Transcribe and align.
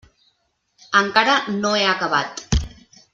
Encara 1.01 1.35
no 1.61 1.75
he 1.81 1.85
acabat. 1.91 2.43